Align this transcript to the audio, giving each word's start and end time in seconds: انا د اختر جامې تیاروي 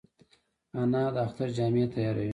انا 0.81 1.03
د 1.15 1.17
اختر 1.25 1.47
جامې 1.57 1.85
تیاروي 1.93 2.29